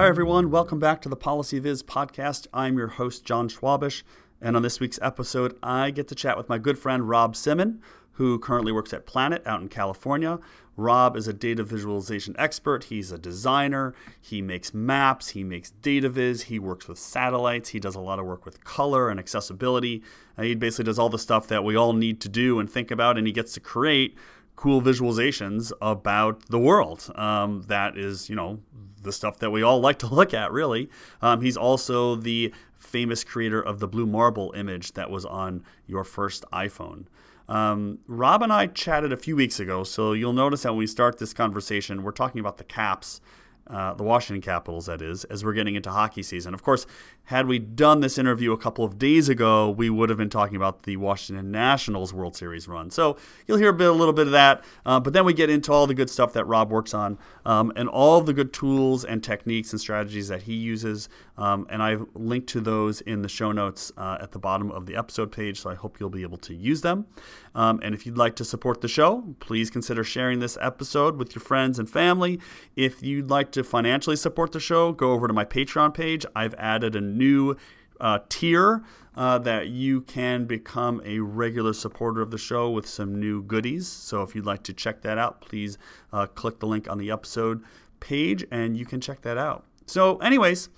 [0.00, 0.50] Hi, everyone.
[0.50, 2.46] Welcome back to the Policy Viz podcast.
[2.54, 4.02] I'm your host, John Schwabish.
[4.40, 7.82] And on this week's episode, I get to chat with my good friend, Rob Simmon,
[8.12, 10.38] who currently works at Planet out in California.
[10.74, 12.84] Rob is a data visualization expert.
[12.84, 13.94] He's a designer.
[14.18, 15.28] He makes maps.
[15.28, 16.44] He makes data viz.
[16.44, 17.68] He works with satellites.
[17.68, 20.02] He does a lot of work with color and accessibility.
[20.40, 23.18] He basically does all the stuff that we all need to do and think about,
[23.18, 24.16] and he gets to create
[24.56, 27.12] cool visualizations about the world.
[27.16, 28.60] Um, that is, you know,
[29.02, 30.88] the stuff that we all like to look at, really.
[31.22, 36.04] Um, he's also the famous creator of the blue marble image that was on your
[36.04, 37.04] first iPhone.
[37.48, 40.86] Um, Rob and I chatted a few weeks ago, so you'll notice that when we
[40.86, 43.20] start this conversation, we're talking about the Caps,
[43.66, 46.54] uh, the Washington Capitals, that is, as we're getting into hockey season.
[46.54, 46.86] Of course,
[47.30, 50.56] had we done this interview a couple of days ago, we would have been talking
[50.56, 52.90] about the Washington Nationals World Series run.
[52.90, 55.48] So you'll hear a, bit, a little bit of that, uh, but then we get
[55.48, 59.04] into all the good stuff that Rob works on um, and all the good tools
[59.04, 61.08] and techniques and strategies that he uses.
[61.38, 64.86] Um, and I've linked to those in the show notes uh, at the bottom of
[64.86, 67.06] the episode page, so I hope you'll be able to use them.
[67.54, 71.34] Um, and if you'd like to support the show, please consider sharing this episode with
[71.34, 72.40] your friends and family.
[72.76, 76.26] If you'd like to financially support the show, go over to my Patreon page.
[76.34, 77.56] I've added a new
[78.00, 78.82] uh, tier
[79.14, 83.86] uh, that you can become a regular supporter of the show with some new goodies.
[83.86, 85.78] So if you'd like to check that out, please
[86.12, 87.62] uh, click the link on the episode
[88.00, 89.64] page and you can check that out.
[89.86, 90.68] So, anyways,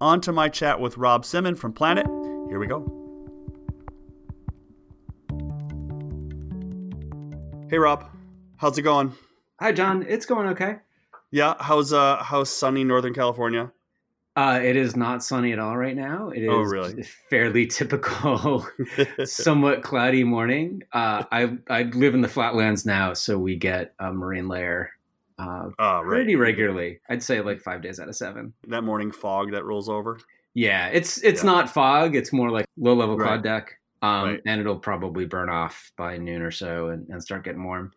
[0.00, 2.06] on to my chat with Rob Simmon from Planet.
[2.48, 2.94] Here we go.
[7.70, 8.08] Hey Rob,
[8.56, 9.12] how's it going?
[9.60, 10.76] Hi John, it's going okay.
[11.30, 13.72] Yeah, how's uh how's sunny Northern California?
[14.38, 16.28] Uh, it is not sunny at all right now.
[16.30, 17.02] It is Oh, is really?
[17.30, 18.64] fairly typical,
[19.24, 20.82] somewhat cloudy morning.
[20.92, 24.90] Uh, I I live in the flatlands now, so we get a marine layer
[25.40, 26.06] uh, Ah, right.
[26.08, 27.00] pretty regularly.
[27.08, 28.52] I'd say like five days out of seven.
[28.68, 30.20] That morning fog that rolls over.
[30.54, 31.50] Yeah, it's it's Yeah.
[31.50, 32.14] not fog.
[32.14, 33.26] It's more like low level Right.
[33.26, 33.74] cloud deck.
[34.02, 34.42] Um, Right.
[34.46, 37.92] and it'll probably burn off by noon or so and, and start getting warm.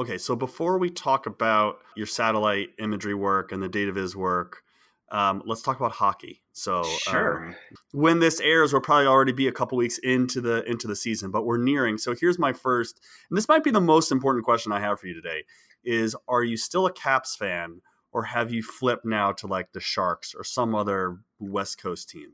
[0.00, 4.62] Okay, so before we talk about your satellite imagery work and the data viz work,
[5.10, 6.42] um, let's talk about hockey.
[6.52, 7.46] So, Sure.
[7.46, 7.56] um,
[7.92, 11.30] when this airs, we'll probably already be a couple weeks into the into the season,
[11.30, 11.98] but we're nearing.
[11.98, 13.00] So, here's my first,
[13.30, 15.44] and this might be the most important question I have for you today:
[15.84, 19.80] is Are you still a Caps fan, or have you flipped now to like the
[19.80, 22.32] Sharks or some other West Coast team?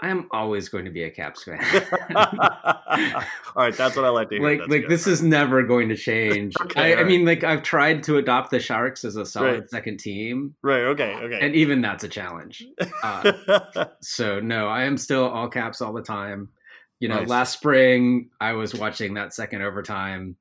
[0.00, 1.58] I am always going to be a Caps fan.
[2.14, 3.22] All
[3.56, 4.44] right, that's what I like to hear.
[4.44, 4.90] like That's like good.
[4.90, 6.54] this is never going to change.
[6.66, 9.70] Okay, I, I mean, like I've tried to adopt the Sharks as a solid Right.
[9.70, 10.82] second team, right.
[10.82, 11.14] Okay.
[11.14, 11.38] Okay.
[11.40, 12.64] and even that's a challenge.
[13.02, 13.32] Uh,
[14.00, 16.48] so no, I am still all caps all the time.
[17.00, 17.28] You know, Nice.
[17.28, 20.36] last spring I was watching that second overtime.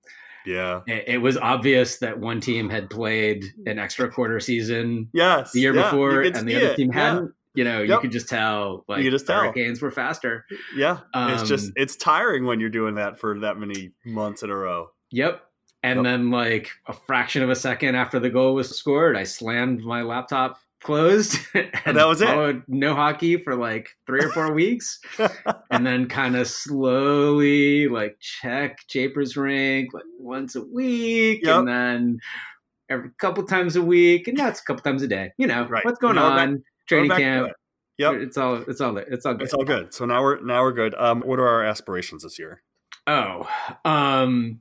[0.46, 0.82] yeah.
[0.88, 5.52] It, it was obvious that one team had played an extra quarter season Yes.
[5.52, 7.10] the year yeah, before, and the other it, team yeah.
[7.12, 7.34] hadn't.
[7.56, 8.84] You know, you could just tell.
[8.88, 9.42] Like could just tell.
[9.42, 10.46] Hurricanes were faster.
[10.76, 14.50] Yeah, it's just Um, it's tiring when you're doing that for that many months in
[14.50, 14.90] a row.
[15.12, 15.42] Yep.
[15.84, 16.04] And Yep.
[16.04, 20.02] then, like a fraction of a second after the goal was scored, I slammed my
[20.02, 22.62] laptop closed and that was it.
[22.68, 25.00] no hockey for like three or four weeks,
[25.72, 31.60] and then kind of slowly like check Japers rink like once a week, Yep.
[31.60, 32.20] and then
[32.90, 35.32] every couple times a week, and now it's a couple times a day.
[35.38, 35.84] You know Right.
[35.86, 36.64] what's going Now we're back- on?
[36.88, 37.52] Training camp.
[37.98, 39.44] Yep, It's all it's all it's all good.
[39.46, 39.94] it's all good.
[39.94, 40.94] So now we're now we're good.
[40.96, 42.62] Um, what are our aspirations this year?
[43.08, 43.48] Oh,
[43.86, 44.60] um,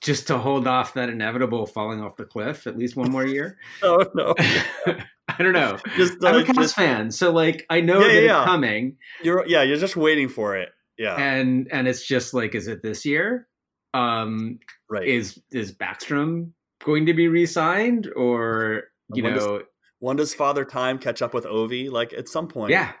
[0.00, 3.58] just to hold off that inevitable falling off the cliff at least one more year.
[3.82, 4.34] Oh no,
[4.86, 5.78] I don't know.
[5.96, 8.26] just, I'm uh, a Caps just- fan, so like I know Yeah, that yeah, it's
[8.28, 8.44] yeah.
[8.44, 10.70] coming, You're yeah, you're just waiting for it.
[10.96, 13.48] Yeah, and and it's just like, is it this year?
[13.94, 14.58] Um,
[14.88, 15.06] right.
[15.06, 16.50] is is Backstrom
[16.84, 18.84] going to be re-signed, or
[19.14, 19.62] you When does- know,
[20.00, 21.90] when does Father Time catch up with Ovi?
[21.90, 22.70] Like at some point.
[22.72, 22.92] yeah,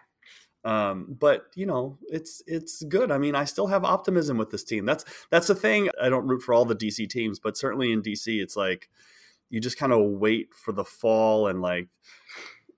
[0.64, 3.10] Um, but you know, it's it's good.
[3.10, 4.84] I mean, I still have optimism with this team.
[4.86, 5.88] That's that's the thing.
[6.02, 8.88] I don't root for all the DC teams, but certainly in DC, it's like
[9.50, 11.88] you just kind of wait for the fall and like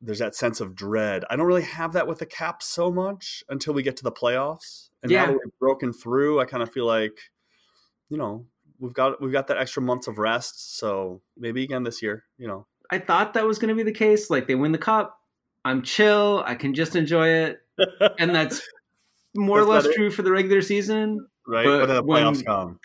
[0.01, 1.25] there's that sense of dread.
[1.31, 4.13] I don't really have that with the Caps so much until we get to the
[4.13, 4.89] playoffs.
[5.03, 5.23] And Yeah.
[5.23, 7.19] now that we've broken through, I kind of feel like,
[8.09, 8.47] you know,
[8.79, 10.79] we've got we've got that extra months of rest.
[10.79, 12.67] So maybe again this year, you know.
[12.91, 14.31] I thought that was going to be the case.
[14.31, 15.17] Like they win the cup,
[15.65, 17.59] I'm chill, I can just enjoy it,
[18.19, 18.63] and that's
[19.35, 21.27] more or less true for the regular season.
[21.47, 21.65] right?
[21.65, 22.81] But But, then the when- playoffs come.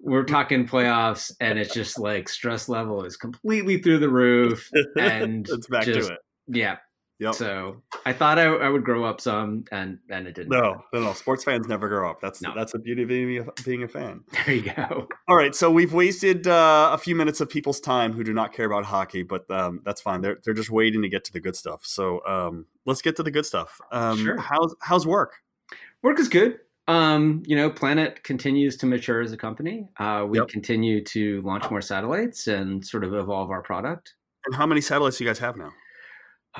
[0.00, 5.48] we're talking playoffs and it's just like stress level is completely through the roof and
[5.48, 6.20] it's back just- to it.
[6.48, 6.76] yeah
[7.18, 7.34] Yep.
[7.34, 10.50] So I thought I, I would grow up some, and and it didn't.
[10.50, 11.12] No, no, no.
[11.14, 12.20] Sports fans never grow up.
[12.20, 12.52] That's No.
[12.54, 14.20] that's the beauty of being a, being a fan.
[14.46, 15.08] There you go.
[15.26, 18.52] All right, so we've wasted uh, a few minutes of people's time who do not
[18.52, 20.20] care about hockey, but um, that's fine.
[20.20, 21.86] They're they're just waiting to get to the good stuff.
[21.86, 23.80] So um, let's get to the good stuff.
[23.92, 24.36] Um, Sure.
[24.38, 25.36] How's how's work?
[26.02, 26.58] Work is good.
[26.88, 29.88] Um, you know, Planet continues to mature as a company.
[29.98, 30.48] Uh, we Yep.
[30.48, 34.14] continue to launch more satellites and sort of evolve our product.
[34.44, 35.72] And how many satellites do you guys have now?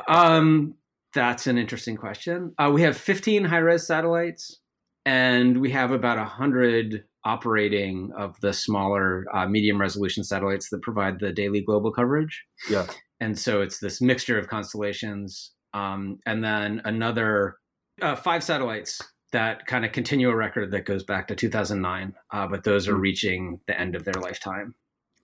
[0.08, 0.74] Um,
[1.14, 2.54] that's an interesting question.
[2.58, 4.60] Uh, we have 15 high res satellites,
[5.04, 11.18] and we have about 100 operating of the smaller uh, medium resolution satellites that provide
[11.18, 12.44] the daily global coverage.
[12.70, 12.86] Yeah.
[13.20, 17.56] And so it's this mixture of constellations, um, and then another
[18.02, 19.00] uh, five satellites
[19.32, 22.94] that kind of continue a record that goes back to 2009, uh, but those are
[22.94, 23.00] Hmm.
[23.00, 24.74] reaching the end of their lifetime.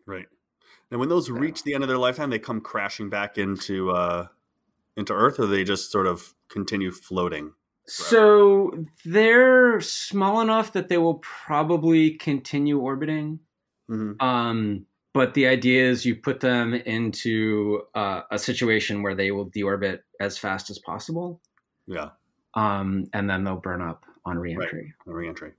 [0.06, 0.26] Right.
[0.90, 4.26] And when those reach the end of their lifetime, they come crashing back into uh,
[4.96, 7.52] into Earth, or they just sort of continue floating.
[7.86, 13.40] So they're small enough that they will probably continue orbiting.
[13.88, 19.30] hmm Um, but the idea is you put them into uh, a situation where they
[19.30, 21.40] will deorbit as fast as possible,
[21.86, 22.10] Yeah.
[22.54, 24.94] um, and then they'll burn up on reentry.
[25.06, 25.52] a reentry.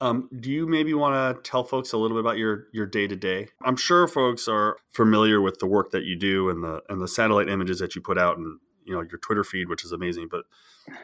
[0.00, 3.06] Um, do you maybe want to tell folks a little bit about your your day
[3.06, 3.48] to day?
[3.64, 7.06] I'm sure folks are familiar with the work that you do and the and the
[7.08, 10.28] satellite images that you put out and you know your Twitter feed, which is amazing.
[10.30, 10.44] But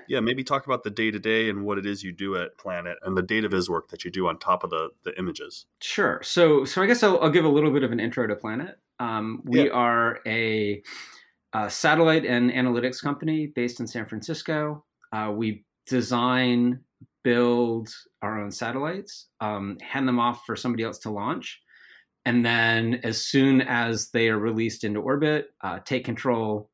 [0.09, 2.59] yeah, maybe talk about the day to day and what it is you do at
[2.59, 5.67] Planet and the data viz work that you do on top of the the images.
[5.81, 6.21] Sure.
[6.23, 8.79] So, so I guess I'll, I'll give a little bit of an intro to Planet.
[8.99, 9.73] Um, we Yeah.
[9.73, 10.83] are a,
[11.53, 14.85] uh satellite and analytics company based in San Francisco.
[15.13, 16.81] Uh, we design,
[17.23, 17.89] build
[18.23, 21.61] our own satellites, um, hand them off for somebody else to launch,
[22.25, 26.71] and then as soon as they are released into orbit, uh, take control,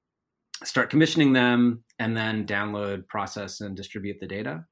[0.64, 4.64] start commissioning them, and then download, process, and distribute the data.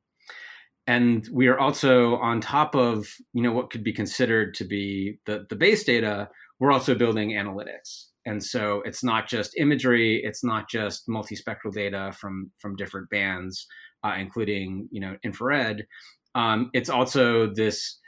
[0.87, 5.19] And we are also on top of you know what could be considered to be
[5.26, 6.28] the the base data
[6.58, 8.06] we're also building analytics.
[8.26, 13.66] And so it's not just imagery it's not just multispectral data from from different bands
[14.04, 15.87] uh, including you know infrared.
[16.34, 17.98] Um, it's also this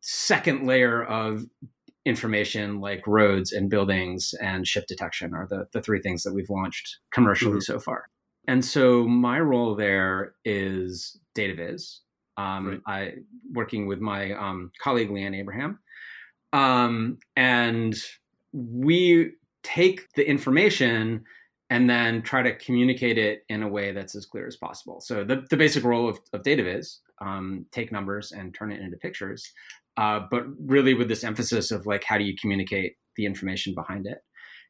[0.00, 1.44] second layer of
[2.04, 6.48] information like roads and buildings and ship detection are the, the three things that we've
[6.50, 7.62] launched commercially Mhm.
[7.62, 8.08] so far
[8.48, 12.00] and so my role there is data viz
[12.36, 12.80] um, Right.
[12.86, 13.12] I
[13.52, 15.78] working with my um, colleague Leanne Abraham,
[16.54, 17.94] um, and
[18.52, 19.32] we
[19.62, 21.24] take the information
[21.68, 25.00] and then try to communicate it in a way that's as clear as possible.
[25.00, 28.80] So the, the basic role of, of data viz, um, take numbers and turn it
[28.80, 29.52] into pictures,
[29.96, 34.06] uh, but really with this emphasis of like how do you communicate the information behind
[34.06, 34.18] it.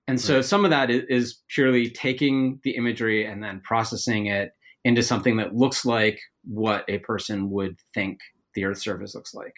[0.08, 4.50] And so some of that is, is purely taking the imagery and then processing it
[4.84, 8.18] into something that looks like what a person would think
[8.54, 9.54] the Earth's surface looks like.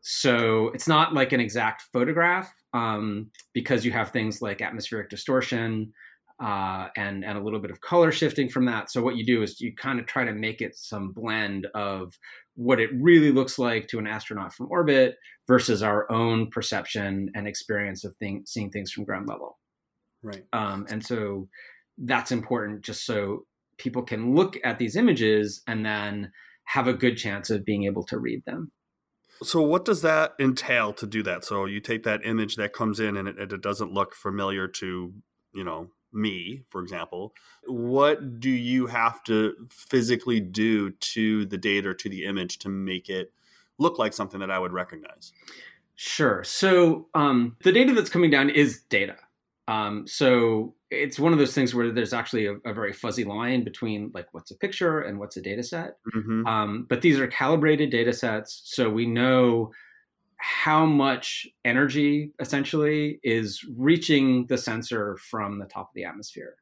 [0.00, 5.92] So it's not like an exact photograph um, because you have things like atmospheric distortion
[6.40, 8.90] uh, and and a little bit of color shifting from that.
[8.90, 12.18] So what you do is you kind of try to make it some blend of
[12.54, 15.16] what it really looks like to an astronaut from orbit
[15.46, 19.58] versus our own perception and experience of thing, seeing things from ground level.
[20.22, 20.44] Right.
[20.52, 21.48] Um, and so
[21.98, 23.44] that's important just so
[23.78, 26.32] people can look at these images and then
[26.64, 28.70] have a good chance of being able to read them.
[29.42, 31.44] So what does that entail to do that?
[31.44, 34.68] So you take that image that comes in and it, and it doesn't look familiar
[34.68, 35.14] to,
[35.54, 37.34] you know, me, for example.
[37.64, 42.68] What do you have to physically do to the data or to the image to
[42.68, 43.32] make it
[43.78, 45.32] look like something that I would recognize?
[45.96, 46.42] Sure.
[46.44, 49.16] So um, the data that's coming down is data.
[49.68, 53.62] Um, so it's one of those things where there's actually a, a very fuzzy line
[53.62, 55.98] between like what's a picture and what's a data set.
[56.14, 56.46] Mm-hmm.
[56.46, 59.70] Um, but these are calibrated data sets, so we know
[60.40, 66.54] how much energy essentially is reaching the sensor from the top of the atmosphere.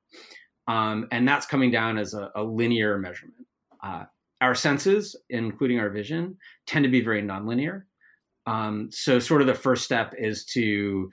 [0.67, 3.47] Um, and that's coming down as a, a linear measurement.
[3.83, 4.05] Uh,
[4.41, 7.83] our senses, including our vision, tend to be very nonlinear.
[8.47, 11.11] Um, so, sort of the first step is to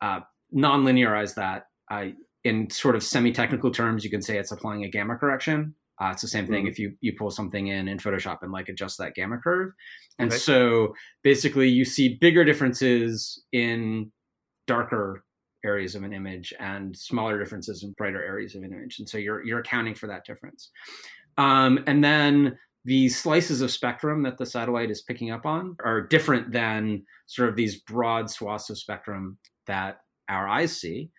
[0.00, 1.66] uh, non-linearize that.
[1.90, 2.08] Uh,
[2.44, 5.74] in sort of semi-technical terms, you can say it's applying a gamma correction.
[6.00, 6.70] Uh, it's the same thing Mhm.
[6.70, 9.72] if you you pull something in in Photoshop and like adjust that gamma curve.
[10.18, 10.38] And Okay.
[10.38, 14.12] so basically, you see bigger differences in
[14.66, 15.24] darker
[15.64, 18.98] areas of an image and smaller differences in brighter areas of an image.
[19.00, 20.70] And so you're you're accounting for that difference.
[21.36, 26.00] Um, and then the slices of spectrum that the satellite is picking up on are
[26.00, 31.10] different than sort of these broad swaths of spectrum that our eyes see.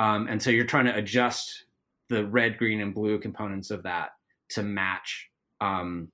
[0.00, 1.66] Um, and so you're trying to adjust
[2.08, 4.10] the red, green, and blue components of that
[4.50, 5.28] to match
[5.60, 6.08] um,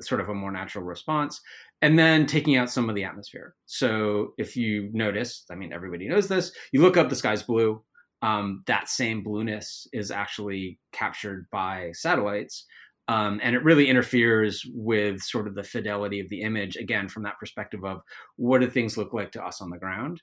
[0.00, 1.40] sort of a more natural response.
[1.80, 3.54] And then taking out some of the atmosphere.
[3.66, 7.84] So if you notice, I mean, everybody knows this, you look up, the sky's blue.
[8.20, 12.66] Um, that same blueness is actually captured by satellites.
[13.06, 17.22] Um, and it really interferes with sort of the fidelity of the image, again, from
[17.22, 18.00] that perspective of
[18.36, 20.20] what do things look like to us on the ground?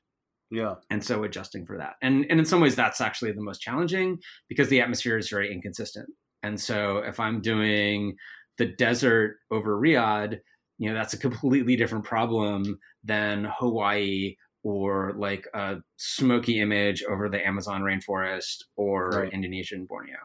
[0.52, 0.76] Yeah.
[0.92, 1.94] And so adjusting for that.
[2.02, 4.20] And, and in some ways, that's actually the most challenging
[4.50, 6.10] because the atmosphere is very inconsistent.
[6.46, 8.16] And so if I'm doing
[8.60, 10.38] the desert over Riyadh,
[10.78, 17.30] you know, that's a completely different problem than Hawaii or like a smoky image over
[17.30, 19.34] the Amazon rainforest or right.
[19.34, 20.18] Indonesian Borneo.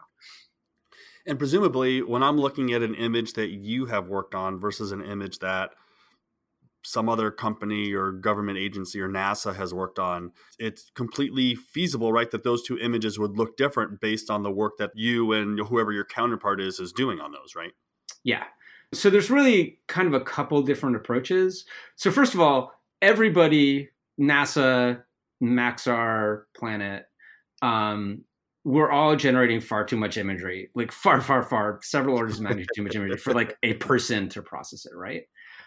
[1.25, 5.03] And presumably, when I'm looking at an image that you have worked on versus an
[5.03, 5.71] image that
[6.83, 12.31] some other company or government agency or NASA has worked on, it's completely feasible, right?
[12.31, 15.91] That those two images would look different based on the work that you and whoever
[15.91, 17.71] your counterpart is is doing on those, right?
[18.23, 18.43] Yeah.
[18.93, 21.65] So there's really kind of a couple different approaches.
[21.95, 25.03] So first of all, everybody, NASA,
[25.41, 27.05] Maxar, Planet,
[27.61, 28.25] um,
[28.63, 32.67] we're all generating far too much imagery, like far, far, far, several orders of magnitude
[32.75, 35.23] too much imagery for like a person to process it, right?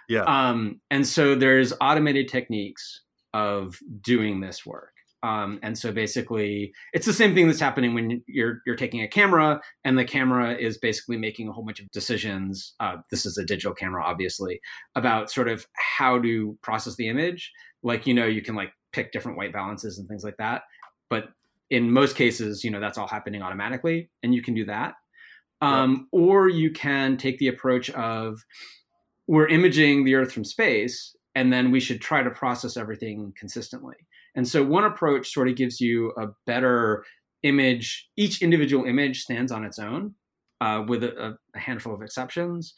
[0.09, 0.23] Yeah.
[0.23, 4.91] Um, and so there's automated techniques of doing this work.
[5.25, 9.09] Um, and so basically, it's the same thing that's happening when you're you're taking a
[9.09, 12.75] camera, and the camera is basically making a whole bunch of decisions.
[12.79, 14.61] Uh, this is a digital camera, obviously,
[14.95, 17.51] about sort of how to process the image.
[17.83, 20.65] Like you know, you can like pick different white balances and things like that.
[21.09, 21.29] But
[21.71, 24.93] in most cases, you know, that's all happening automatically, and you can do that.
[25.63, 26.01] Um, yep.
[26.13, 28.45] Or you can take the approach of
[29.26, 33.97] we're imaging the Earth from space, and then we should try to process everything consistently.
[34.35, 37.04] And so one approach sort of gives you a better
[37.43, 38.09] image.
[38.16, 40.14] Each individual image stands on its own,
[40.61, 42.75] uh, with a, a handful of exceptions.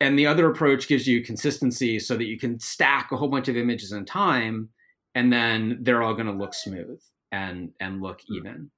[0.00, 3.48] And the other approach gives you consistency so that you can stack a whole bunch
[3.48, 4.68] of images in time,
[5.14, 7.00] and then they're all going to look smooth
[7.32, 8.34] and and look hmm.
[8.34, 8.70] even.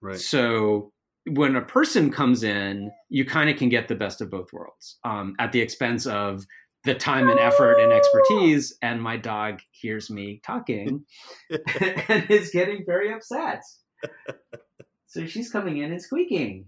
[0.00, 0.18] Right.
[0.18, 0.92] So
[1.26, 4.98] when a person comes in, you kind of can get the best of both worlds
[5.04, 6.44] um, at the expense of
[6.84, 8.76] the time and effort and expertise.
[8.82, 11.04] And my dog hears me talking
[12.08, 13.62] and is getting very upset.
[15.06, 16.66] So she's coming in and squeaking.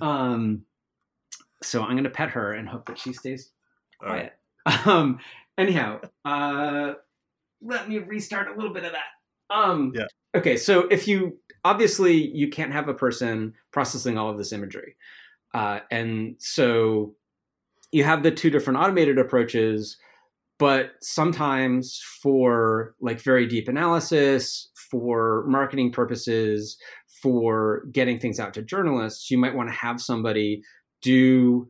[0.00, 0.62] Um,
[1.62, 3.50] so I'm going to pet her and hope that she stays
[3.98, 4.32] quiet.
[4.66, 4.86] Right.
[4.86, 5.20] Um,
[5.56, 6.94] anyhow, uh,
[7.62, 9.54] let me restart a little bit of that.
[9.54, 10.06] Um, yeah.
[10.34, 14.96] Okay, so if you obviously you can't have a person processing all of this imagery,
[15.54, 17.14] uh, and so
[17.92, 19.96] you have the two different automated approaches,
[20.58, 26.76] but sometimes for like very deep analysis, for marketing purposes,
[27.22, 30.62] for getting things out to journalists, you might want to have somebody
[31.02, 31.68] do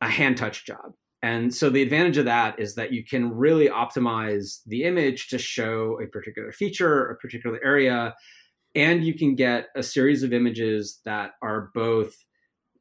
[0.00, 0.92] a hand touch job.
[1.22, 5.38] And so the advantage of that is that you can really optimize the image to
[5.38, 8.14] show a particular feature, a particular area,
[8.76, 12.14] and you can get a series of images that are both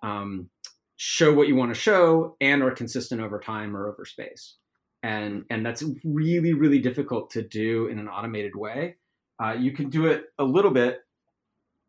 [0.04, 0.50] um,
[0.98, 4.58] show what you want to show and are consistent over time or over space.
[5.02, 8.98] And, and that's really, really difficult to do in an automated way.
[9.42, 11.00] Uh, you can do it a little bit.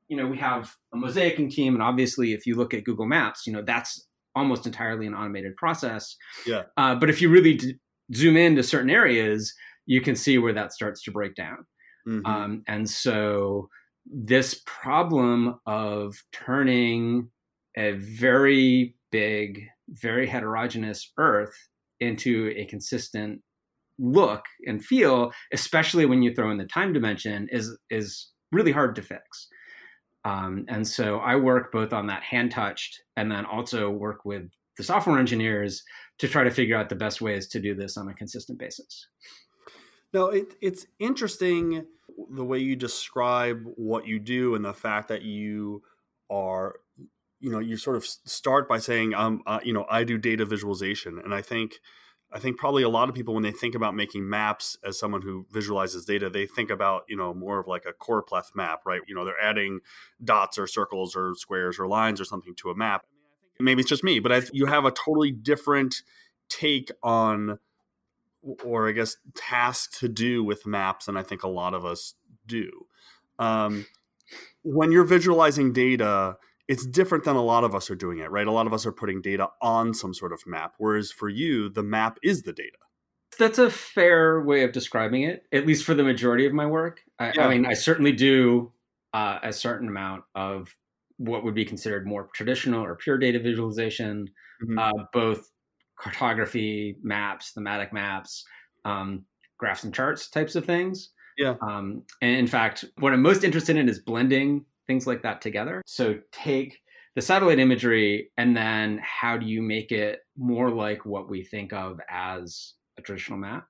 [0.08, 3.46] You know, we have a mosaicing team, and obviously, if you look at Google Maps,
[3.46, 6.16] you know that's almost entirely an automated process.
[6.46, 6.64] Yeah.
[6.76, 7.74] Uh, but if you really d-
[8.14, 9.52] zoom into certain areas,
[9.86, 11.66] you can see where that starts to break down.
[12.06, 12.26] Mm-hmm.
[12.26, 13.68] Um, and so
[14.10, 17.30] this problem of turning
[17.76, 21.54] a very big, very heterogeneous Earth
[22.00, 23.40] into a consistent
[23.98, 28.94] look and feel, especially when you throw in the time dimension, is is really hard
[28.96, 29.48] to fix.
[30.24, 34.42] Um, and so I work both on that hand touched and then also work with
[34.76, 35.82] the software engineers
[36.18, 39.06] to try to figure out the best ways to do this on a consistent basis.
[40.16, 41.84] No, it, it's interesting
[42.30, 45.82] the way you describe what you do and the fact that you
[46.30, 46.76] are,
[47.38, 50.46] you know, you sort of start by saying, um, uh, you know, I do data
[50.46, 51.18] visualization.
[51.22, 51.80] And I think
[52.32, 55.20] I think probably a lot of people when they think about making maps as someone
[55.20, 59.02] who visualizes data, they think about you know more of like a choropleth map, right?
[59.06, 59.80] You know, they're adding
[60.24, 63.04] dots or circles or squares or lines or something to a map.
[63.60, 65.96] Maybe it's just me, but I, you have a totally different
[66.48, 67.58] take on,
[68.64, 72.14] or I guess task to do with maps and I think a lot of us
[72.46, 72.70] do.
[73.38, 73.86] Um,
[74.62, 76.36] when you're visualizing data,
[76.68, 78.46] it's different than a lot of us are doing it, right?
[78.46, 81.68] A lot of us are putting data on some sort of map, whereas for you,
[81.68, 82.78] the map is the data.
[83.38, 87.02] That's a fair way of describing it, at least for the majority of my work.
[87.18, 87.46] I, yeah.
[87.46, 88.72] I mean, I certainly do
[89.12, 90.74] uh, a certain amount of
[91.18, 94.30] what would be considered more traditional or pure data visualization,
[94.64, 94.78] mm-hmm.
[94.78, 95.50] uh, both
[95.98, 98.44] cartography, maps, thematic maps,
[98.84, 99.24] um,
[99.58, 101.10] graphs and charts types of things.
[101.38, 101.54] Yeah.
[101.60, 105.82] Um, and in fact, what I'm most interested in is blending things like that together.
[105.86, 106.78] So take
[107.14, 111.72] the satellite imagery and then how do you make it more like what we think
[111.72, 113.66] of as a traditional map?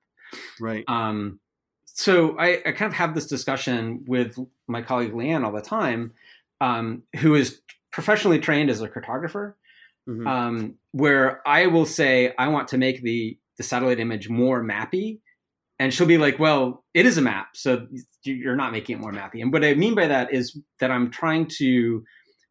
[0.59, 0.83] Right.
[0.87, 1.39] Um,
[1.85, 6.13] so I, I kind of have this discussion with my colleague Leanne all the time,
[6.61, 9.53] um, who is professionally trained as a cartographer,
[10.07, 10.27] mm-hmm.
[10.27, 15.19] um, where I will say I want to make the the satellite image more mappy,
[15.79, 17.87] and she'll be like, "Well, it is a map, so
[18.23, 21.11] you're not making it more mappy." And what I mean by that is that I'm
[21.11, 22.03] trying to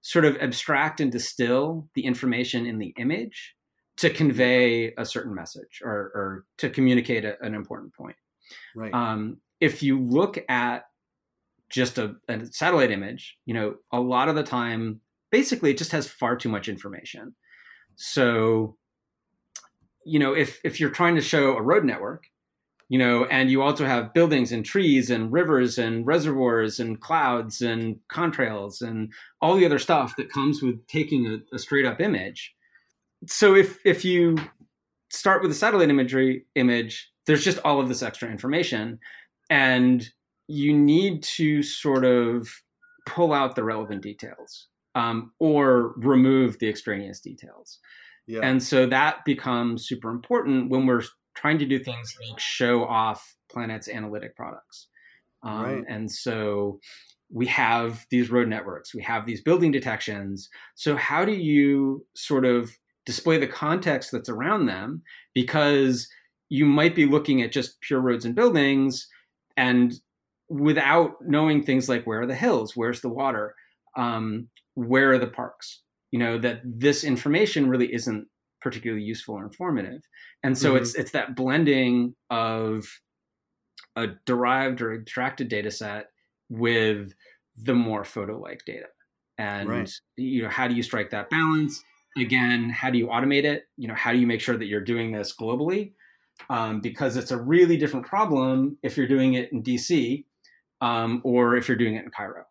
[0.02, 3.56] sort of abstract and distill the information in the image
[3.96, 8.16] to convey a certain message or, or to communicate a, an important point.
[8.74, 8.92] Right.
[8.92, 10.84] Um, if you look at
[11.70, 15.00] just a, a satellite image, you know, a lot of the time,
[15.32, 17.34] basically, it just has far too much information.
[17.96, 18.76] So,
[20.04, 22.26] you know, if if you're trying to show a road network,
[22.88, 27.60] you know, and you also have buildings and trees and rivers and reservoirs and clouds
[27.60, 32.00] and contrails and all the other stuff that comes with taking a, a straight up
[32.00, 32.54] image.
[33.26, 34.36] So if if you
[35.10, 39.00] start with a satellite imagery image, there's just all of this extra information,
[39.50, 40.08] and
[40.46, 42.48] you need to sort of
[43.06, 47.78] pull out the relevant details um, or remove the extraneous details.
[48.26, 48.40] Yeah.
[48.42, 51.02] And so that becomes super important when we're
[51.36, 54.88] trying to do things like show off Planet's analytic products.
[55.42, 55.84] Um, right.
[55.86, 56.80] And so
[57.30, 60.48] we have these road networks, we have these building detections.
[60.76, 62.70] So, how do you sort of
[63.04, 65.02] display the context that's around them?
[65.34, 66.08] Because
[66.48, 69.06] you might be looking at just pure roads and buildings
[69.56, 69.94] and
[70.48, 73.54] without knowing things like where are the hills, where's the water,
[73.96, 78.28] um, where are the parks, you know, that this information really isn't
[78.62, 80.02] particularly useful or informative.
[80.42, 80.82] And so mm-hmm.
[80.82, 82.86] it's it's that blending of
[83.96, 86.06] a derived or extracted data set
[86.48, 87.12] with
[87.56, 88.86] the more photo-like data.
[89.38, 89.92] And right.
[90.16, 91.82] you know, how do you strike that balance?
[92.18, 93.64] Again, how do you automate it?
[93.76, 95.92] You know, how do you make sure that you're doing this globally?
[96.50, 100.24] Um, because it's a really different problem if you're doing it in DC
[100.80, 102.44] um, or if you're doing it in Cairo,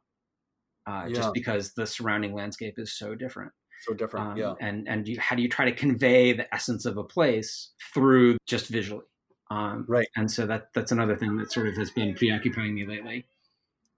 [0.87, 1.15] uh, yeah.
[1.15, 3.51] just because the surrounding landscape is so different.
[3.81, 4.53] So different, um, yeah.
[4.59, 8.37] And and you, how do you try to convey the essence of a place through
[8.47, 9.05] just visually?
[9.51, 10.07] Um, right.
[10.15, 13.25] And so that that's another thing that sort of has been preoccupying me lately.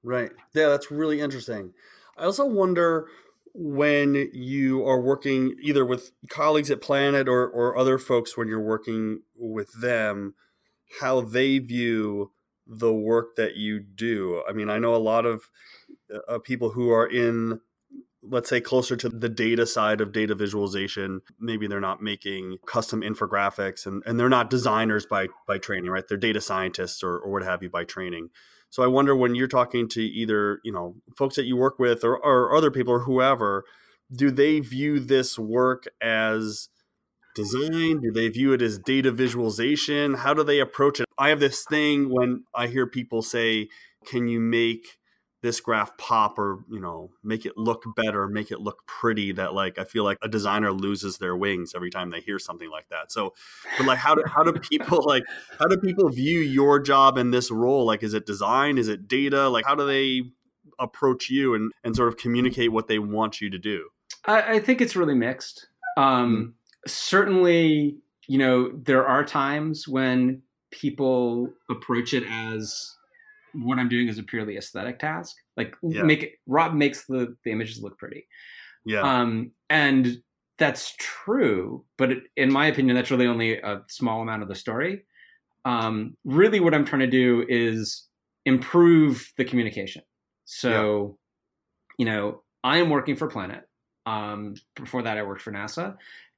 [0.03, 0.31] Right.
[0.53, 1.73] Yeah, that's really interesting.
[2.17, 3.07] I also wonder
[3.53, 8.61] when you are working either with colleagues at Planet or, or other folks when you're
[8.61, 10.35] working with them,
[10.99, 12.31] how they view
[12.67, 14.43] the work that you do.
[14.47, 15.49] I mean, I know a lot of
[16.27, 17.59] uh, people who are in,
[18.21, 21.21] let's say, closer to the data side of data visualization.
[21.39, 26.07] Maybe they're not making custom infographics and, and they're not designers by, by training, right?
[26.07, 28.29] They're data scientists or, or what have you by training.
[28.69, 32.03] So I wonder when you're talking to either you know folks that you work with
[32.03, 33.63] or, or other people or whoever,
[34.13, 36.69] do they view this work as
[37.35, 38.01] design?
[38.01, 40.15] Do they view it as data visualization?
[40.15, 41.05] How do they approach it?
[41.17, 43.69] I have this thing when I hear people say,
[44.05, 44.97] "Can you make
[45.41, 49.53] this graph pop or you know make it look better make it look pretty that
[49.53, 52.87] like i feel like a designer loses their wings every time they hear something like
[52.89, 53.11] that.
[53.11, 53.33] So
[53.77, 55.23] but like how do how do people like
[55.59, 57.85] how do people view your job in this role?
[57.85, 58.77] Like is it design?
[58.77, 59.49] Is it data?
[59.49, 60.23] Like how do they
[60.79, 63.89] approach you and and sort of communicate what they want you to do?
[64.25, 65.67] I, I think it's really mixed.
[65.95, 66.49] Um mm-hmm.
[66.87, 67.97] certainly
[68.27, 72.95] you know there are times when people approach it as
[73.63, 75.35] what I'm doing is a purely aesthetic task.
[75.55, 76.03] Like yeah.
[76.03, 78.27] make it, Rob makes the the images look pretty.
[78.85, 79.01] Yeah.
[79.01, 80.17] Um, and
[80.57, 84.55] that's true, but it, in my opinion, that's really only a small amount of the
[84.55, 85.03] story.
[85.65, 88.07] Um, really, what I'm trying to do is
[88.45, 90.01] improve the communication.
[90.45, 91.17] So,
[91.99, 92.05] yeah.
[92.05, 93.63] you know, I am working for Planet.
[94.05, 95.95] Um, before that, I worked for NASA,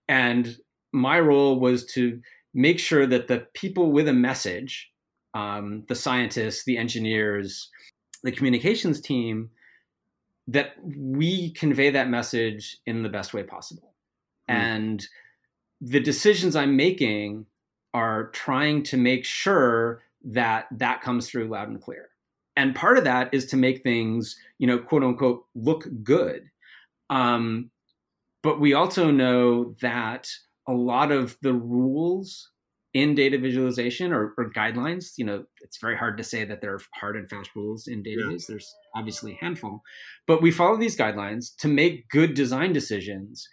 [0.08, 0.58] and
[0.91, 2.19] my role was to
[2.53, 4.89] make sure that the people with a message
[5.33, 7.69] um, the scientists, the engineers,
[8.23, 9.49] the communications team,
[10.47, 13.93] that we convey that message in the best way possible.
[14.49, 14.55] Mm.
[14.55, 15.07] And
[15.79, 17.45] the decisions I'm making
[17.93, 22.09] are trying to make sure that that comes through loud and clear.
[22.55, 26.49] And part of that is to make things, you know, quote unquote, look good.
[27.09, 27.71] Um,
[28.43, 30.29] but we also know that
[30.67, 32.49] a lot of the rules
[32.93, 35.13] in data visualization or, or, guidelines.
[35.17, 38.02] You know, it's very hard to say that there are hard and fast rules in
[38.02, 38.28] data.
[38.32, 38.38] Yeah.
[38.47, 39.84] There's obviously a handful,
[40.25, 43.47] but we follow these guidelines to make good design decisions.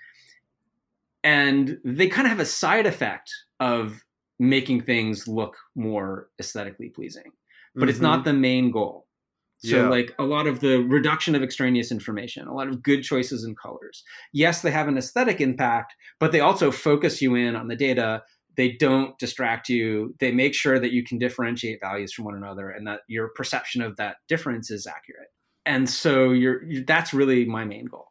[1.23, 4.03] And they kind of have a side effect of
[4.39, 7.33] making things look more aesthetically pleasing,
[7.75, 7.89] but mm-hmm.
[7.91, 8.29] it's not mm-hmm.
[8.29, 9.07] the main goal.
[9.59, 9.89] So, yeah.
[9.89, 13.55] like a lot of the reduction of extraneous information, a lot of good choices in
[13.57, 14.05] colors.
[14.33, 18.23] Yes, they have an aesthetic impact, but they also focus you in on the data
[18.57, 20.15] they don't distract you.
[20.19, 23.83] They make sure that you can differentiate values from one another and that your perception
[23.83, 25.29] of that difference is accurate.
[25.65, 28.07] And so you're, you're, that's really my main goal.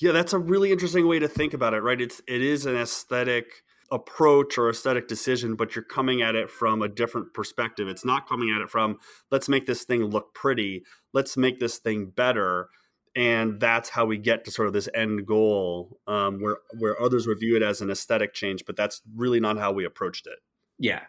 [0.00, 2.00] Yeah that's a really interesting way to think about it right?
[2.00, 3.46] It's it is an aesthetic
[3.90, 7.88] approach or aesthetic decision but you're coming at it from a different perspective.
[7.88, 8.98] It's not coming at it from
[9.30, 10.82] let's make this thing look pretty.
[11.12, 12.68] Let's make this thing better
[13.16, 17.26] and that's how we get to sort of this end goal um, where where others
[17.26, 20.38] review it as an aesthetic change but that's really not how we approached it
[20.78, 21.02] yeah,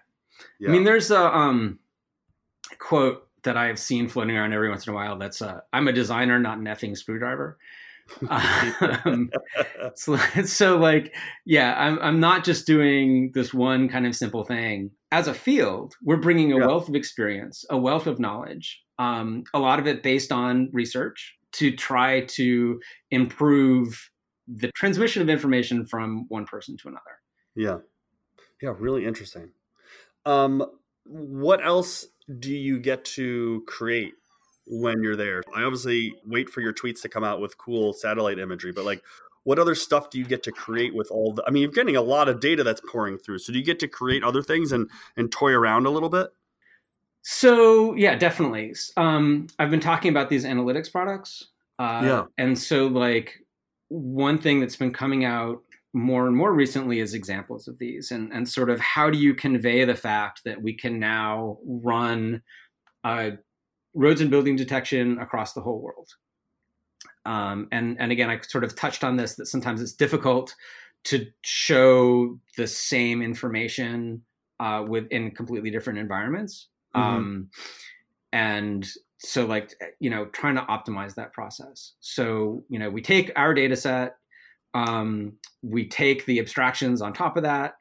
[0.60, 0.70] yeah.
[0.70, 1.80] i mean there's a um,
[2.78, 5.94] quote that i've seen floating around every once in a while that's uh, i'm a
[5.94, 7.58] designer not an effing screwdriver
[8.30, 9.30] um,
[9.96, 14.92] so, so, like yeah I'm, I'm not just doing this one kind of simple thing
[15.12, 16.66] as a field we're bringing a yeah.
[16.66, 21.38] wealth of experience a wealth of knowledge um, a lot of it based on research
[21.54, 22.80] to try to
[23.12, 24.10] improve
[24.48, 27.20] the transmission of information from one person to another.
[27.56, 27.78] Yeah.
[28.62, 29.52] Yeah, really interesting.
[30.26, 30.66] Um,
[31.06, 32.08] what else
[32.40, 34.14] do you get to create
[34.66, 35.44] when you're there?
[35.56, 39.02] I obviously wait for your tweets to come out with cool satellite imagery, but like
[39.44, 41.96] what other stuff do you get to create with all the I mean, you're getting
[41.96, 43.40] a lot of data that's pouring through.
[43.40, 46.30] So do you get to create other things and and toy around a little bit?
[47.22, 48.74] So yeah, definitely.
[48.98, 51.48] Um, I've been talking about these analytics products.
[51.78, 52.24] Uh, yeah.
[52.38, 53.36] And so like
[53.90, 55.62] one thing that's been coming out
[55.94, 59.34] more and more recently is examples of these and, and sort of how do you
[59.34, 62.42] convey the fact that we can now run
[63.04, 63.32] uh,
[63.96, 66.10] roads and building detection across the whole world.
[67.26, 70.56] Um, and, and again, I sort of touched on this that sometimes it's difficult
[71.06, 74.24] to show the same information
[74.60, 76.68] uh, within completely different environments.
[76.96, 77.02] Mm-hmm.
[77.02, 77.50] Um,
[78.32, 78.88] and
[79.20, 81.94] so like you know trying to optimize that process.
[82.00, 84.16] So you know we take our data set
[84.74, 87.74] um, we take the abstractions on top of that.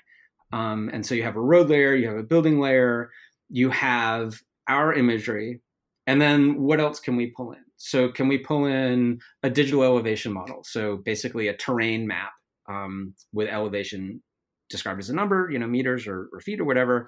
[0.52, 3.10] Um, and so you have a road layer you have a building layer
[3.50, 5.60] you have our imagery
[6.06, 7.64] and then what else can we pull in?
[7.76, 10.64] So can we pull in a digital elevation model?
[10.64, 12.32] So basically a terrain map
[12.66, 14.22] um, with elevation
[14.70, 17.06] described as a number you know meters or, or feet or whatever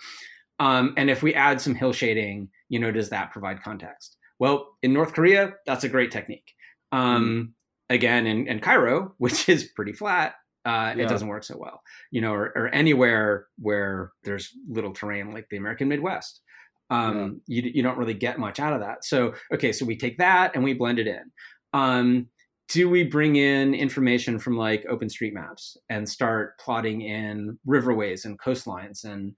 [0.61, 4.19] um, and if we add some hill shading, you know, does that provide context?
[4.39, 6.53] Well, in North Korea, that's a great technique.
[6.93, 7.95] Um, mm.
[7.95, 10.35] Again, in, in, Cairo, which is pretty flat,
[10.67, 11.05] uh, yeah.
[11.05, 11.81] it doesn't work so well.
[12.11, 16.43] You know, or, or, anywhere where there's little terrain, like the American Midwest,
[16.91, 17.63] um, yeah.
[17.63, 19.05] you you don't really get much out of that.
[19.05, 21.33] So okay, so we take that and we blend it in.
[21.73, 22.27] Um,
[22.69, 29.05] do we bring in information from like OpenStreetMaps and start plotting in riverways and coastlines
[29.05, 29.35] and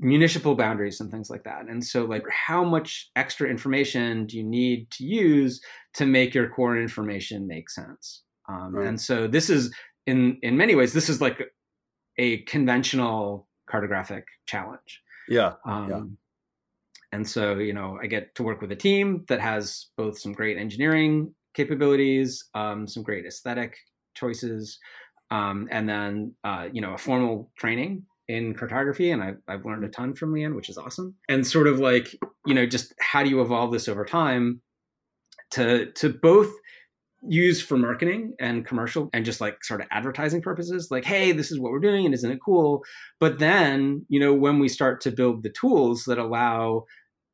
[0.00, 1.66] municipal boundaries and things like that.
[1.68, 5.60] And so, like, how much extra information do you need to use
[5.94, 8.22] to make your core information make sense?
[8.48, 8.88] Um, right.
[8.88, 9.72] And so, this is
[10.06, 11.42] in in many ways, this is like
[12.18, 15.02] a conventional cartographic challenge.
[15.28, 15.52] Yeah.
[15.64, 16.02] Um, yeah.
[17.12, 20.32] And so, you know, I get to work with a team that has both some
[20.32, 23.76] great engineering capabilities, um, some great aesthetic
[24.14, 24.78] choices,
[25.30, 29.84] um, and then uh, you know a formal training in cartography and I've, I've learned
[29.84, 31.16] a ton from Leanne, which is awesome.
[31.28, 32.14] And sort of like,
[32.46, 34.62] you know, just how do you evolve this over time
[35.52, 36.52] to to both
[37.28, 41.52] use for marketing and commercial and just like sort of advertising purposes like hey this
[41.52, 42.84] is what we're doing and isn't it cool?
[43.18, 46.84] But then you know when we start to build the tools that allow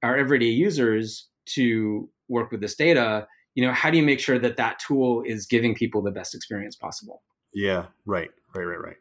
[0.02, 4.38] our everyday users to work with this data you know how do you make sure
[4.38, 7.22] that that tool is giving people the best experience possible?
[7.52, 8.96] Yeah right right right right.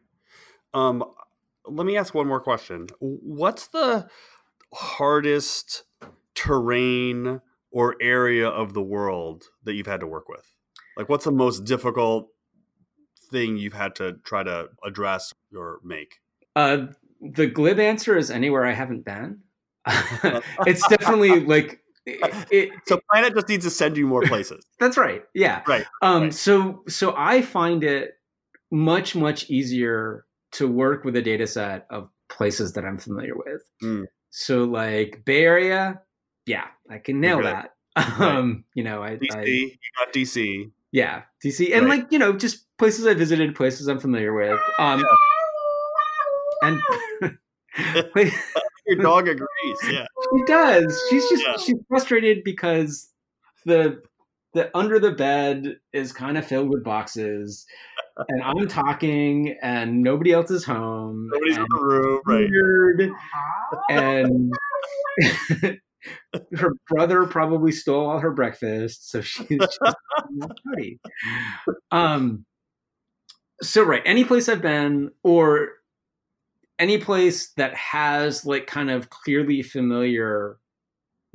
[0.74, 1.02] Um
[1.68, 2.88] let me ask one more question.
[3.00, 4.08] What's the
[4.72, 5.84] hardest
[6.34, 10.44] terrain or area of the world that you've had to work with?
[10.96, 12.28] Like, what's the most difficult
[13.30, 16.20] thing you've had to try to address or make?
[16.54, 16.86] Uh,
[17.20, 19.40] the glib answer is anywhere I haven't been.
[20.66, 24.96] it's definitely like it, it, so planet just needs to send you more places that's
[24.96, 26.34] right yeah right um right.
[26.34, 28.12] so so i find it
[28.70, 30.25] much much easier
[30.56, 33.62] to work with a data set of places that I'm familiar with.
[33.82, 34.04] Mm.
[34.30, 36.00] So like Bay Area,
[36.46, 37.72] yeah, I can nail that.
[37.96, 38.20] Right.
[38.20, 40.70] Um, you know, I DC, I, you got DC.
[40.92, 42.00] Yeah, DC, and right.
[42.00, 44.60] like you know, just places I visited, places I'm familiar with.
[44.78, 45.02] Um,
[46.62, 46.78] yeah.
[47.22, 47.38] and
[48.86, 49.78] Your dog agrees.
[49.90, 51.02] Yeah, she does.
[51.08, 51.56] She's just Yeah.
[51.56, 53.10] she's frustrated because
[53.64, 54.02] the
[54.56, 57.66] the under the bed is kind of filled with boxes,
[58.30, 61.28] and I'm talking, and nobody else is home.
[61.30, 62.48] nobody's in the room, right?
[62.50, 63.12] weird,
[63.90, 64.52] and
[66.56, 69.78] her brother probably stole all her breakfast, so she's just
[70.64, 71.00] party.
[71.90, 72.46] Um,
[73.60, 75.68] so right, any place I've been, or
[76.78, 80.56] any place that has like kind of clearly familiar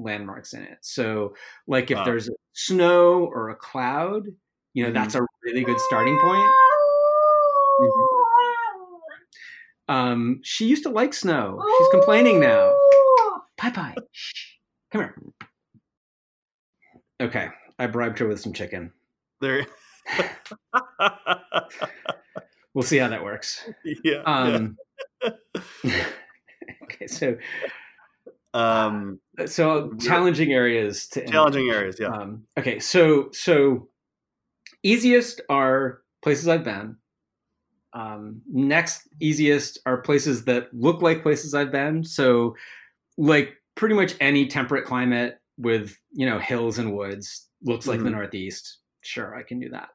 [0.02, 0.78] landmarks in it.
[0.82, 1.36] So,
[1.68, 2.06] like if Wow.
[2.06, 4.28] there's snow or a cloud,
[4.74, 4.94] you know, Mhm.
[4.94, 6.52] that's a really good starting point.
[9.88, 11.62] Um, she used to like snow.
[11.78, 12.74] She's complaining now.
[13.62, 13.96] Bye bye.
[14.92, 15.16] Come here.
[17.20, 18.92] Okay, I bribed her with some chicken.
[19.42, 19.66] There.
[22.74, 23.70] We'll see how that works.
[24.04, 24.22] yeah.
[24.26, 24.78] Um,
[26.84, 27.36] okay, so
[28.54, 31.98] Um, so challenging areas to challenging areas.
[32.00, 32.08] Yeah.
[32.10, 33.90] Um, okay, so so
[34.84, 36.98] easiest are places I've been.
[37.94, 42.04] Um, next easiest are places that look like places I've been.
[42.04, 42.56] So
[43.18, 48.10] like pretty much any temperate climate with you know hills and woods looks like the
[48.10, 48.14] Mhm.
[48.14, 48.80] Northeast.
[49.02, 49.90] Sure, I can do that.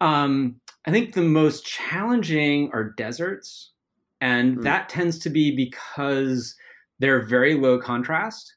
[0.00, 3.72] Um, I think the most challenging are deserts,
[4.20, 4.62] and Hmm.
[4.62, 6.56] that tends to be because
[7.02, 8.54] they're very low contrast,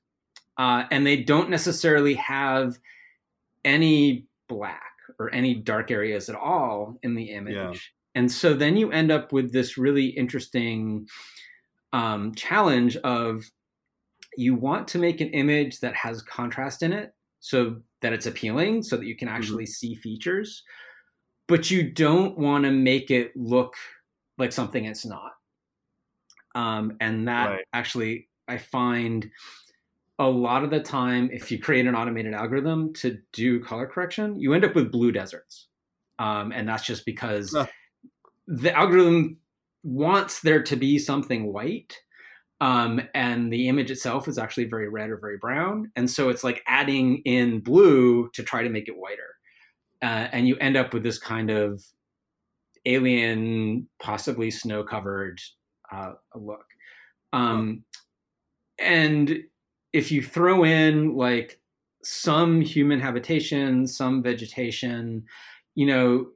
[0.57, 2.77] uh, and they don't necessarily have
[3.65, 4.83] any black
[5.19, 7.55] or any dark areas at all in the image.
[7.55, 7.73] Yeah.
[8.13, 11.07] And so then you end up with this really interesting
[11.91, 13.43] um, challenge of
[14.37, 18.83] you want to make an image that has contrast in it so that it's appealing
[18.83, 20.61] so that you can actually see features
[21.47, 23.75] but you don't want to make it look
[24.37, 25.31] like something it's not
[26.55, 27.65] um, and that Right.
[27.73, 29.29] actually i find
[30.19, 34.39] a lot of the time if you create an automated algorithm to do color correction
[34.39, 35.67] you end up with blue deserts.
[36.19, 37.65] Um, and that's just because Huh.
[38.47, 39.39] the algorithm
[39.83, 41.97] wants there to be something white
[42.61, 45.91] um, and the image itself is actually very red or very brown.
[45.97, 49.35] And so it's like adding in blue to try to make it whiter.
[50.01, 51.83] Uh, and you end up with this kind of
[52.85, 55.41] alien possibly snow covered
[55.91, 56.65] uh, look.
[57.33, 57.83] Um,
[58.79, 59.43] and
[59.93, 61.59] if you throw in like
[62.03, 65.23] some human habitation some vegetation
[65.73, 66.27] you know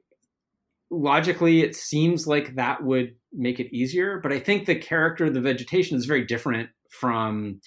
[0.90, 5.34] logically it seems like that would make it easier but i think the character of
[5.34, 7.60] the vegetation is very different from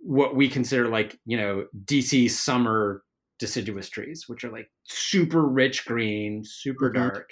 [0.00, 3.02] what we consider like you know dc summer
[3.38, 6.94] deciduous trees which are like super rich green super Mhm.
[6.94, 7.30] dark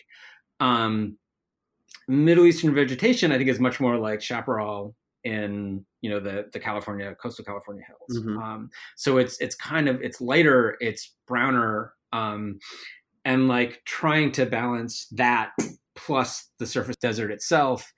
[0.60, 1.18] um
[2.08, 6.60] middle eastern vegetation i think is much more like chaparral in you know the the
[6.60, 8.24] california coastal california hills.
[8.24, 8.42] Mhm.
[8.42, 12.58] um so it's it's kind of it's lighter it's browner um
[13.24, 15.52] and like trying to balance that
[15.94, 17.92] plus the surface desert itself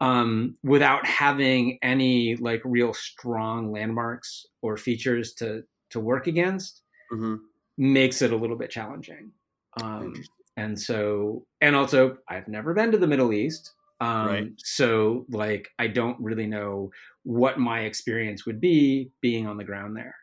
[0.00, 7.36] um, without having any like real strong landmarks or features to to work against hmm
[7.76, 9.32] makes it a little bit challenging.
[9.76, 13.74] Um, and so and also i've never been to the middle east.
[14.00, 14.54] Um, Right.
[14.58, 16.90] so like i don't really know
[17.24, 20.14] what my experience would be being on the ground there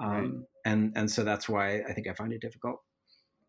[0.00, 0.30] um, Right.
[0.64, 2.80] and and so that's why i think i find it difficult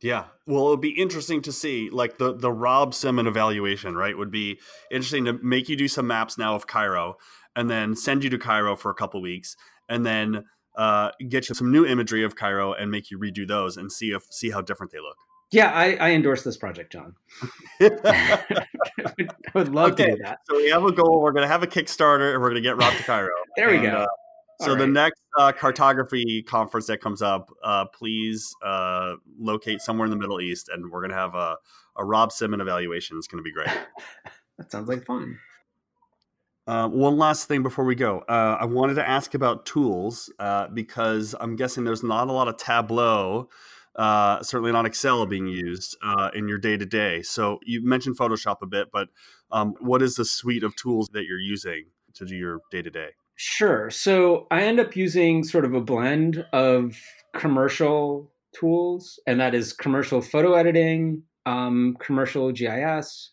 [0.01, 0.25] Yeah.
[0.45, 4.15] Well, it would be interesting to see, like the the Rob Simmon evaluation, right?
[4.15, 4.59] Would be
[4.91, 7.15] interesting to make you do some maps now of Cairo,
[7.55, 9.55] and then send you to Cairo for a couple weeks,
[9.89, 10.45] and then
[10.77, 14.11] uh, get you some new imagery of Cairo and make you redo those and see
[14.11, 15.17] if see how different they look.
[15.51, 17.15] Yeah i, I endorse this project john
[17.81, 18.43] I
[19.53, 21.21] would, love to do that So we have a goal.
[21.21, 23.29] We're going to have a Kickstarter, and we're going to get Rob to Cairo.
[23.55, 24.07] there we And, go uh,
[24.61, 30.05] so All the next uh, cartography conference that comes up, uh, please uh, locate somewhere
[30.05, 31.57] in the Middle East, and we're going to have a,
[31.97, 33.17] a Rob Simmon evaluation.
[33.17, 33.67] It's going to be great.
[34.57, 35.37] that sounds like fun
[36.65, 38.19] Uh, one last thing before we go.
[38.27, 42.47] Uh, I wanted to ask about tools uh, because I'm guessing there's not a lot
[42.47, 43.49] of Tableau,
[43.97, 47.21] uh, certainly not Excel being used uh, in your day to day.
[47.23, 49.09] So you mentioned Photoshop a bit, but
[49.51, 52.89] um, what is the suite of tools that you're using to do your day to
[52.89, 53.09] day?
[53.35, 53.89] Sure.
[53.89, 56.99] So I end up using sort of a blend of
[57.35, 63.31] commercial tools, and that is commercial photo editing, um, commercial GIS,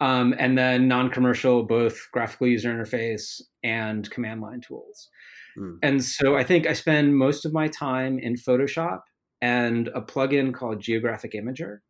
[0.00, 5.08] um, and then non commercial, both graphical user interface and command line tools.
[5.54, 5.76] Hmm.
[5.82, 9.00] And so I think I spend most of my time in Photoshop
[9.42, 11.80] and a plugin called Geographic Imager.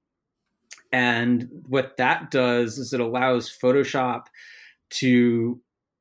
[0.90, 4.24] And what that does is it allows Photoshop
[4.90, 5.60] to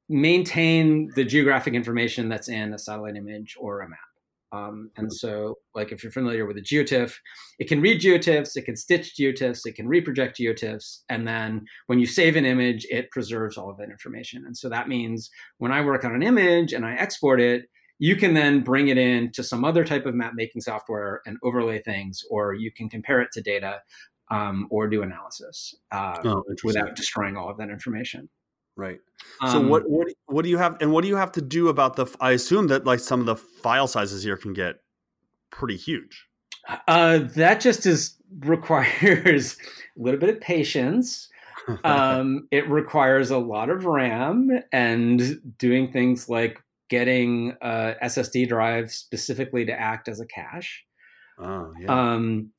[0.09, 3.99] maintain the geographic information that's in a satellite image or a map.
[4.53, 7.15] Um, and so, like if you're familiar with a geotiff,
[7.57, 11.99] it can read geotiffs, it can stitch geotiffs, it can reproject geotiffs, and then when
[11.99, 14.43] you save an image, it preserves all of that information.
[14.45, 17.69] And so that means when I work on an image and I export it,
[18.01, 21.37] you can then bring it in to some other type of map making software and
[21.43, 23.79] overlay things, or you can compare it to data
[24.31, 28.27] um, or do analysis uh, oh, without destroying all of that information.
[28.75, 28.97] Right.
[29.41, 31.67] So um, what what what do you have and what do you have to do
[31.67, 34.77] about the I assume that like some of the file sizes here can get
[35.51, 36.25] pretty huge.
[36.87, 39.57] Uh, that just is requires
[39.95, 41.29] a little bit of patience.
[41.83, 46.59] um, it requires a lot of RAM and doing things like
[46.91, 50.83] getting a SSD drive specifically to act as a cache.
[51.39, 52.13] Oh, yeah.
[52.13, 52.51] Um,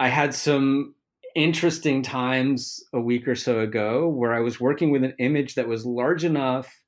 [0.00, 0.94] I had some
[1.36, 5.68] interesting times a week or so ago where I was working with an image that
[5.68, 6.80] was large enough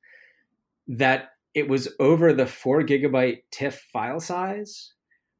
[0.88, 4.92] that it was over the four gigabyte TIFF file size.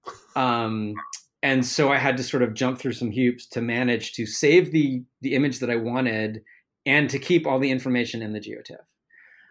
[0.35, 0.95] Um,
[1.43, 4.73] and so I had to sort of jump through some hoops to manage to save
[4.73, 6.43] the the image that I wanted
[6.85, 8.83] and to keep all the information in the GeoTIFF.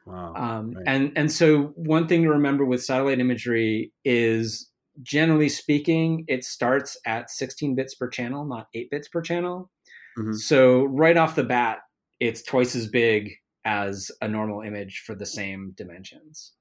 [0.05, 0.33] Wow.
[0.35, 0.83] Um, right.
[0.87, 4.69] And and so one thing to remember with satellite imagery is
[5.03, 9.69] generally speaking, it starts at 16 bits per channel, not 8 bits per channel.
[10.17, 10.33] Mm-hmm.
[10.33, 11.79] So right off the bat,
[12.19, 13.31] it's twice as big
[13.65, 16.53] as a normal image for the same dimensions.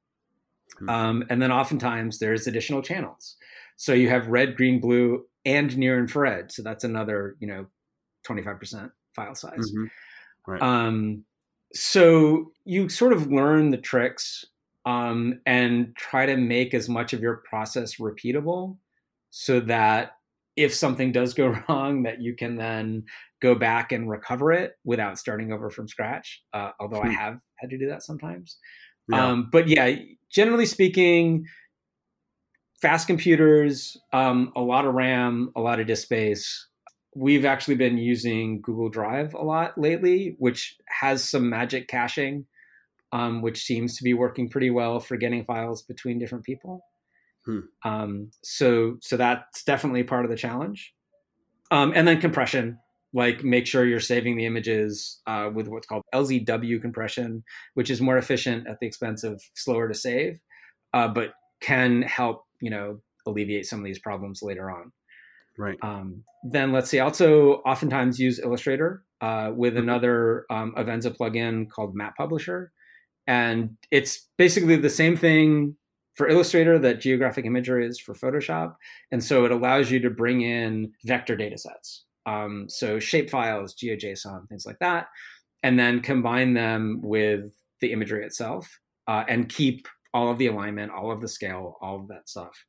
[0.76, 0.88] Mm-hmm.
[0.88, 3.37] Um, and then oftentimes there's additional channels.
[3.76, 6.53] So you have red, green, blue, and near infrared.
[6.53, 7.66] So that's another, you know,
[8.26, 9.53] 25% file size.
[9.53, 9.85] Mm-hmm.
[10.46, 10.62] Right.
[10.62, 11.24] Um,
[11.75, 14.45] so you sort of learn the tricks
[14.87, 18.77] um, and try to make as much of your process repeatable
[19.31, 20.13] so that
[20.57, 23.05] if something does go wrong that you can then
[23.41, 27.15] go back and recover it without starting over from scratch uh, although i hmm.
[27.15, 28.59] have had to do that sometimes
[29.09, 29.27] yeah.
[29.27, 29.97] Um, but yeah
[30.31, 31.47] generally speaking
[32.81, 36.69] fast computers um, a lot of ram a lot of disk space
[37.14, 42.46] we've actually been using google drive a lot lately which has some magic caching
[43.12, 46.85] um, which seems to be working pretty well for getting files between different people.
[47.44, 47.61] Hmm.
[47.85, 50.94] Um, so so that's definitely part of the challenge.
[51.70, 52.79] Um, and then compression,
[53.12, 57.44] like make sure you're saving the images uh, with what's called LZW compression,
[57.75, 60.40] which is more efficient at the expense of slower to save,
[60.92, 64.92] uh, but can help you know alleviate some of these problems later on.
[65.59, 65.79] Right.
[65.83, 67.01] Um, then let's see.
[67.01, 69.83] Also, oftentimes use Illustrator uh, with mm-hmm.
[69.83, 72.69] another um, Avenza plugin called MAPublisher,
[73.27, 75.77] and it's basically the same thing
[76.15, 78.75] for Illustrator that Geographic Imager is for Photoshop.
[79.11, 82.05] And so it allows you to bring in vector data sets.
[82.27, 85.07] Um, so shape files, GeoJSON, things like that,
[85.63, 90.93] and then combine them with the imagery itself uh, and keep all of the alignment,
[90.93, 92.65] all of the scale, all of that stuff.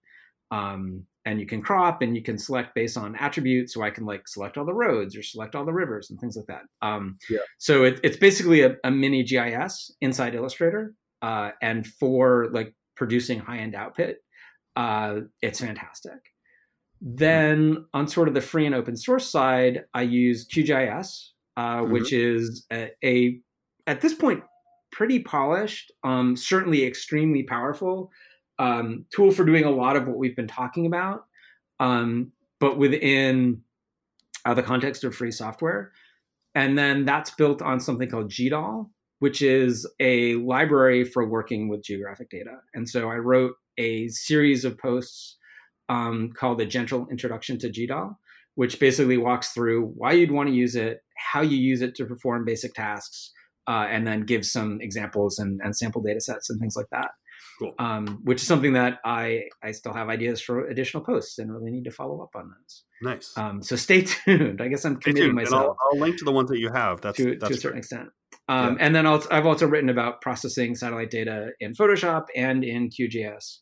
[0.51, 3.73] Um, and you can crop and you can select based on attributes.
[3.73, 6.35] So I can like select all the roads or select all the rivers and things
[6.35, 6.63] like that.
[6.81, 7.39] Um, yeah.
[7.59, 10.93] So it, it's basically a, a, mini GIS inside Illustrator.
[11.21, 14.15] Uh, and for like producing high end output,
[14.75, 16.19] uh, it's fantastic.
[16.99, 21.91] Then on sort of the free and open source side, I use QGIS, uh, mm-hmm.
[21.91, 23.39] which is a, a,
[23.87, 24.43] at this point
[24.91, 28.11] pretty polished, um, certainly extremely powerful
[28.61, 31.25] um, tool for doing a lot of what we've been talking about,
[31.79, 33.63] um, but within
[34.45, 35.91] uh, the context of free software.
[36.53, 41.83] And then that's built on something called GDAL, which is a library for working with
[41.83, 42.57] geographic data.
[42.75, 45.37] And so I wrote a series of posts
[45.89, 48.15] um, called A Gentle Introduction to GDAL,
[48.55, 52.05] which basically walks through why you'd want to use it, how you use it to
[52.05, 53.31] perform basic tasks,
[53.67, 57.09] uh, and then gives some examples and, and sample data sets and things like that.
[57.59, 57.73] Cool.
[57.79, 61.71] Um, which is something that I I still have ideas for additional posts and really
[61.71, 62.83] need to follow up on those.
[63.01, 63.37] Nice.
[63.37, 64.61] Um, so stay tuned.
[64.61, 65.77] I guess I'm committing myself.
[65.79, 67.01] I'll, I'll, link to the ones that you have.
[67.01, 68.09] That's to, that's to a certain extent.
[68.47, 68.85] Um, yeah.
[68.85, 73.57] And then i have also written about processing satellite data in Photoshop and in QGIS,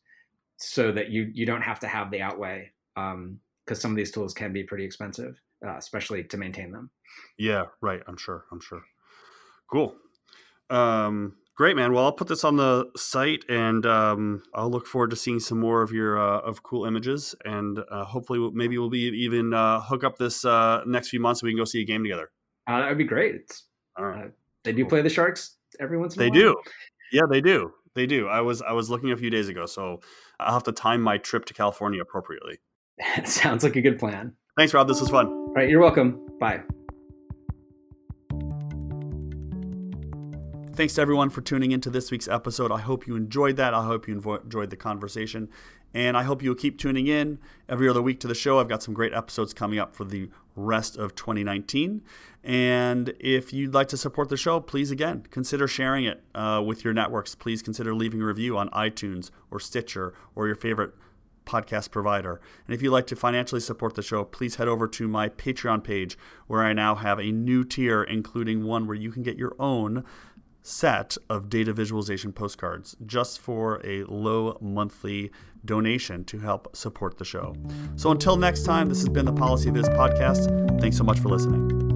[0.58, 3.40] so that you you don't have to have the outlay because um,
[3.76, 6.90] some of these tools can be pretty expensive, uh, especially to maintain them.
[7.38, 8.02] Yeah, right.
[8.08, 8.46] I'm sure.
[8.52, 8.82] I'm sure.
[9.72, 9.96] Cool.
[10.70, 11.92] Um, Great, man.
[11.92, 15.60] Well, I'll put this on the site, and um, I'll look forward to seeing some
[15.60, 19.82] more of your uh, of cool images, and uh, hopefully, maybe we'll be even uh,
[19.82, 22.32] hook up this uh, next few months so we can go see a game together.
[22.66, 23.36] Uh, that would be great.
[23.36, 23.66] It's,
[23.98, 24.28] All right.
[24.28, 24.30] Uh,
[24.64, 26.34] they do play the Sharks every once in a they while.
[26.34, 26.56] They do.
[27.12, 27.74] Yeah, they do.
[27.94, 28.30] They do.
[28.30, 30.00] I was I was looking a few days ago, so
[30.40, 32.60] I'll have to time my trip to California appropriately.
[33.26, 34.34] Sounds like a good plan.
[34.58, 34.88] Thanks, Rob.
[34.88, 35.28] This was fun.
[35.28, 36.26] All right, you're welcome.
[36.40, 36.62] Bye.
[40.80, 42.72] Thanks to everyone for tuning into this week's episode.
[42.72, 43.74] I hope you enjoyed that.
[43.74, 45.50] I hope you enjoyed the conversation.
[45.94, 48.62] And I hope you'll keep tuning in every other week to the show.
[48.62, 52.02] I've got some great episodes coming up for the rest of 2019.
[52.46, 56.86] And if you'd like to support the show, please again consider sharing it uh, with
[56.86, 57.36] your networks.
[57.36, 60.94] Please consider leaving a review on iTunes or Stitcher or your favorite
[61.50, 62.40] podcast provider.
[62.68, 65.84] And if you'd like to financially support the show, please head over to my Patreon
[65.84, 66.18] page
[66.48, 70.06] where I now have a new tier, including one where you can get your own
[70.62, 75.32] set of data visualization postcards just for a low monthly
[75.66, 77.56] donation to help support the show.
[77.96, 80.80] So until next time, this has been the PolicyViz podcast.
[80.80, 81.89] Thanks so much for listening.